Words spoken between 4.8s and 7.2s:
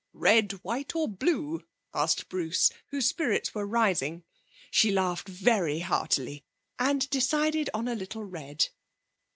laughed very heartily, and